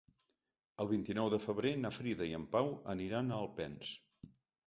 [0.83, 3.93] El vint-i-nou de febrer na Frida i en Pau aniran a Alpens.